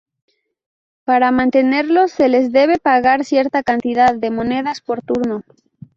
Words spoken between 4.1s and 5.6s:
de monedas por turno.